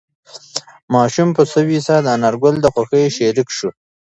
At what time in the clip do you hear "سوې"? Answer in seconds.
1.53-1.79